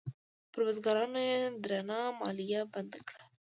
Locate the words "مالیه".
2.19-2.61